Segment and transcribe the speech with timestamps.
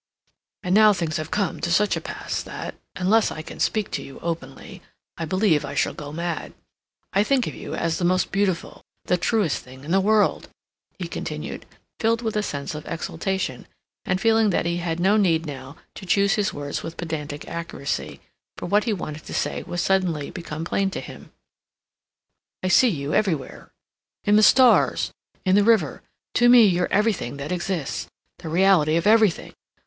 [0.63, 4.01] "And now things have come to such a pass that, unless I can speak to
[4.01, 4.81] you openly,
[5.15, 6.53] I believe I shall go mad.
[7.13, 10.49] I think of you as the most beautiful, the truest thing in the world,"
[10.97, 11.67] he continued,
[11.99, 13.67] filled with a sense of exaltation,
[14.03, 18.21] and feeling that he had no need now to choose his words with pedantic accuracy,
[18.57, 21.31] for what he wanted to say was suddenly become plain to him.
[22.63, 23.69] "I see you everywhere,
[24.23, 25.11] in the stars,
[25.45, 26.01] in the river;
[26.33, 28.07] to me you're everything that exists;
[28.39, 29.53] the reality of everything.